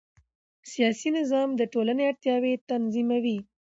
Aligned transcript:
سیاسي 0.71 1.09
نظام 1.17 1.49
د 1.55 1.61
ټولنې 1.73 2.03
اړتیاوې 2.11 2.53
تنظیموي 2.69 3.37